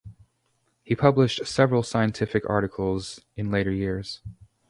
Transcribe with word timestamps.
He 0.83 0.95
published 0.95 1.45
several 1.45 1.83
scientific 1.83 2.49
articles 2.49 3.21
in 3.37 3.51
later 3.51 3.69
years. 3.69 4.19